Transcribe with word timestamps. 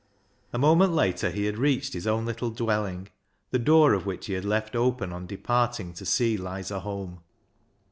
A 0.51 0.57
moment 0.57 0.93
later 0.93 1.29
he 1.29 1.45
had 1.45 1.59
reached 1.59 1.93
his 1.93 2.07
own 2.07 2.25
little 2.25 2.49
dwelling, 2.49 3.09
the 3.51 3.59
door 3.59 3.93
of 3.93 4.03
which 4.03 4.25
he 4.25 4.33
had 4.33 4.43
left 4.45 4.75
open 4.75 5.13
on 5.13 5.27
departing 5.27 5.93
to 5.93 6.07
see 6.07 6.37
Lizer 6.37 6.79
home. 6.79 7.19